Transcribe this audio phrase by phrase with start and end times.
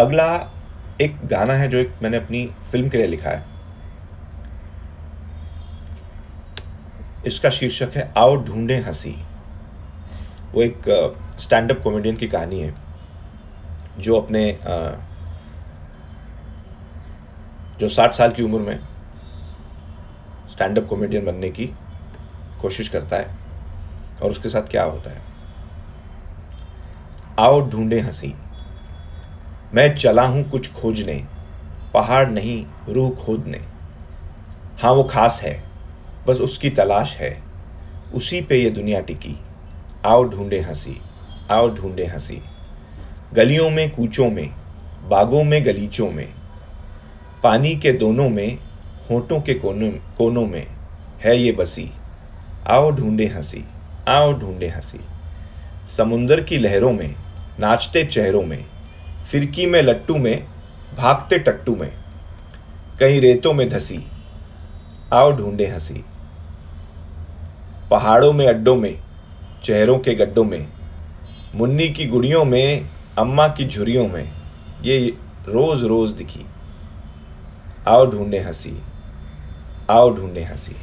[0.00, 0.26] अगला
[1.00, 3.48] एक गाना है जो एक मैंने अपनी फ़िल्म के लिए लिखा है।
[7.24, 9.12] इसका शीर्षक है, आओ ढूंढे हँसी।
[10.54, 10.82] वो एक
[11.40, 12.74] स्टैंड अप कॉमेडियन की कहानी है,
[13.98, 14.44] जो अपने
[17.80, 18.78] जो 60 साल की उम्र में
[20.50, 21.66] स्टैंड अप कॉमेडियन बनने की
[22.60, 23.30] कोशिश करता है
[24.22, 25.22] और उसके साथ क्या होता है?
[27.38, 28.34] आओ ढूंढे हँसी।
[29.74, 31.24] मैं चला हूँ कुछ खोजने,
[31.94, 33.58] पहाड़ नहीं, रूह खोदने।
[34.82, 35.62] हाँ, वो खास है,
[36.26, 37.42] बस उसकी तलाश है।
[38.14, 39.38] उसी पे ये दुनिया टिकी।
[40.06, 41.00] आओ ढूंढे हँसी,
[41.50, 42.42] आओ ढूंढे हँसी।
[43.34, 44.50] गलियों में, कूचों में,
[45.08, 46.28] बागों में, गलीचों में।
[47.42, 48.58] पानी के दोनों में,
[49.10, 50.66] होठों के कोनों कोनों में
[51.24, 51.90] है ये बसी।
[52.66, 53.64] आओ ढूंढे हँसी,
[54.08, 55.00] आओ ढूंढे हँसी।
[55.88, 57.14] समुंदर की लहरों में,
[57.60, 58.64] नाचते चेहरों में
[59.30, 60.46] फिरकी में लट्टू में,
[60.96, 61.92] भागते टट्टू में
[63.00, 64.06] कई रेतों में धसी,
[65.12, 66.04] आओ ढूंढे हँसी।
[67.90, 69.00] पहाड़ों में, अड्डों में,
[69.62, 70.68] चेहरों के गड्ढों में,
[71.54, 72.88] मुन्नी की गुड़ियों में,
[73.18, 74.32] अम्मा की झुरियों में,
[74.82, 75.16] ये
[75.48, 76.46] रोज रोज दिखी।
[77.88, 78.82] आओ ढूंढे हँसी,
[79.90, 80.76] आओ ढूंढे हँसी।